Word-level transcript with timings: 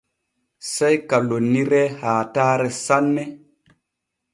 Sey 0.73 0.95
ka 1.09 1.17
lonniree 1.27 1.85
haatare 1.99 2.69
sanne. 2.85 3.23